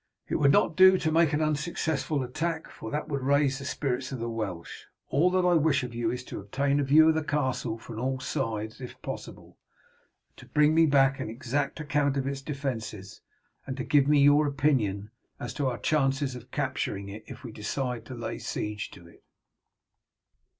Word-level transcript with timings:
It 0.27 0.37
would 0.37 0.51
not 0.51 0.75
do 0.75 0.97
to 0.97 1.11
make 1.11 1.31
an 1.31 1.43
unsuccessful 1.43 2.23
attack, 2.23 2.71
for 2.71 2.89
that 2.89 3.07
would 3.07 3.21
raise 3.21 3.59
the 3.59 3.65
spirits 3.65 4.11
of 4.11 4.17
the 4.17 4.31
Welsh. 4.31 4.85
All 5.09 5.29
that 5.29 5.45
I 5.45 5.53
wish 5.53 5.83
of 5.83 5.93
you 5.93 6.09
is 6.09 6.23
to 6.23 6.39
obtain 6.39 6.79
a 6.79 6.83
view 6.83 7.09
of 7.09 7.13
the 7.13 7.23
castle 7.23 7.77
from 7.77 7.99
all 7.99 8.19
sides 8.19 8.81
if 8.81 8.99
possible, 9.03 9.59
to 10.37 10.47
bring 10.47 10.73
me 10.73 10.87
back 10.87 11.19
an 11.19 11.29
exact 11.29 11.79
account 11.79 12.17
of 12.17 12.25
its 12.25 12.41
defences, 12.41 13.21
and 13.67 13.77
to 13.77 13.83
give 13.83 14.07
me 14.07 14.19
your 14.23 14.47
opinion 14.47 15.11
as 15.39 15.53
to 15.53 15.67
our 15.67 15.77
chances 15.77 16.33
of 16.33 16.49
capturing 16.49 17.07
it 17.07 17.23
if 17.27 17.43
we 17.43 17.51
decide 17.51 18.03
to 18.05 18.15
lay 18.15 18.39
siege 18.39 18.89
to 18.89 19.05
it." 19.07 19.23